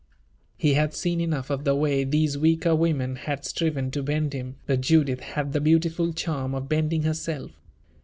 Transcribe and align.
He 0.57 0.73
had 0.73 0.95
seen 0.95 1.21
enough 1.21 1.51
of 1.51 1.63
the 1.63 1.75
way 1.75 2.03
these 2.03 2.35
weaker 2.35 2.73
women 2.75 3.17
had 3.17 3.45
striven 3.45 3.91
to 3.91 4.01
bend 4.01 4.33
him, 4.33 4.55
but 4.65 4.81
Judith 4.81 5.19
had 5.19 5.53
the 5.53 5.61
beautiful 5.61 6.11
charm 6.11 6.55
of 6.55 6.67
bending 6.67 7.03
herself. 7.03 7.51